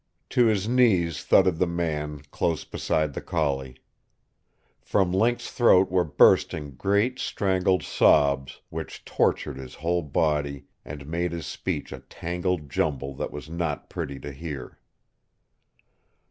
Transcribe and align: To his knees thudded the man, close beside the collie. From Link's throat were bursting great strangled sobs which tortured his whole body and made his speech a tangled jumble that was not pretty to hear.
To 0.31 0.47
his 0.47 0.67
knees 0.67 1.23
thudded 1.23 1.59
the 1.59 1.67
man, 1.67 2.23
close 2.31 2.63
beside 2.65 3.13
the 3.13 3.21
collie. 3.21 3.77
From 4.81 5.11
Link's 5.11 5.51
throat 5.51 5.91
were 5.91 6.03
bursting 6.03 6.71
great 6.71 7.19
strangled 7.19 7.83
sobs 7.83 8.61
which 8.69 9.05
tortured 9.05 9.57
his 9.57 9.75
whole 9.75 10.01
body 10.01 10.65
and 10.83 11.05
made 11.05 11.31
his 11.33 11.45
speech 11.45 11.91
a 11.91 11.99
tangled 11.99 12.67
jumble 12.67 13.13
that 13.17 13.29
was 13.29 13.47
not 13.47 13.91
pretty 13.91 14.19
to 14.21 14.31
hear. 14.31 14.79